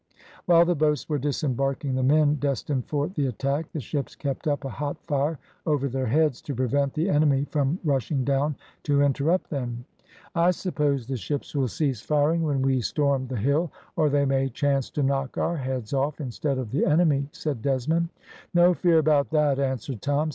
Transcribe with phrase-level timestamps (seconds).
[0.47, 4.65] While the boats were disembarking the men destined for the attack, the ships kept up
[4.65, 9.51] a hot fire over their heads, to prevent the enemy from rushing down to interrupt
[9.51, 9.85] them.
[10.33, 14.49] "I suppose the ships will cease firing when we storm the hill, or they may
[14.49, 18.09] chance to knock our heads off instead of the enemy," said Desmond.
[18.55, 20.29] "No fear about that," answered Tom.